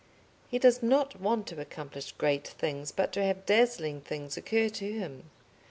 [0.47, 4.91] He does not want to accomplish great things, but to have dazzling things occur to
[4.91, 5.29] him.